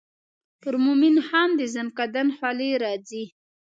پر 0.61 0.73
مومن 0.83 1.15
خان 1.27 1.49
د 1.59 1.61
زکندن 1.73 2.27
خولې 2.37 2.71
راځي. 2.83 3.23